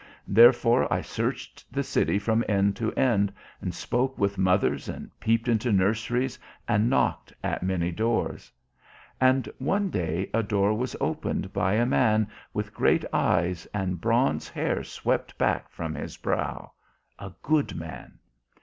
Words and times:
Therefore 0.27 0.91
I 0.91 1.01
searched 1.01 1.71
the 1.71 1.83
city 1.83 2.17
from 2.17 2.43
end 2.47 2.75
to 2.77 2.91
end 2.93 3.31
and 3.61 3.71
spoke 3.71 4.17
with 4.17 4.35
mothers 4.35 4.89
and 4.89 5.11
peeped 5.19 5.47
into 5.47 5.71
nurseries 5.71 6.39
and 6.67 6.89
knocked 6.89 7.31
at 7.43 7.61
many 7.61 7.91
doors. 7.91 8.51
And 9.19 9.47
one 9.59 9.91
day 9.91 10.31
a 10.33 10.41
door 10.41 10.73
was 10.73 10.95
opened 10.99 11.53
by 11.53 11.73
a 11.73 11.85
man 11.85 12.27
with 12.51 12.73
great 12.73 13.05
eyes 13.13 13.67
and 13.75 14.01
bronze 14.01 14.49
hair 14.49 14.83
swept 14.83 15.37
back 15.37 15.69
from 15.69 15.93
his 15.93 16.17
brow 16.17 16.71
a 17.19 17.31
good 17.43 17.75
man. 17.75 18.17